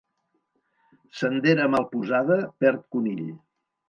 Sendera 1.19 1.67
mal 1.73 1.85
posada 1.91 2.39
perd 2.65 2.81
conill. 2.97 3.29